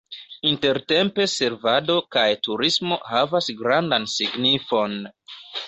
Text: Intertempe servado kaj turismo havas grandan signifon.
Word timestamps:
Intertempe 0.51 1.27
servado 1.33 1.99
kaj 2.17 2.25
turismo 2.49 2.99
havas 3.13 3.53
grandan 3.63 4.11
signifon. 4.17 5.01